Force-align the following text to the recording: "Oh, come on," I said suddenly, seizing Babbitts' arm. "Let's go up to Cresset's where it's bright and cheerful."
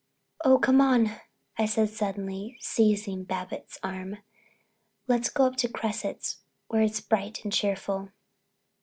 "Oh, 0.43 0.57
come 0.57 0.81
on," 0.81 1.11
I 1.59 1.67
said 1.67 1.89
suddenly, 1.89 2.57
seizing 2.59 3.23
Babbitts' 3.23 3.77
arm. 3.83 4.17
"Let's 5.07 5.29
go 5.29 5.45
up 5.45 5.57
to 5.57 5.69
Cresset's 5.69 6.39
where 6.69 6.81
it's 6.81 7.01
bright 7.01 7.43
and 7.43 7.53
cheerful." 7.53 8.09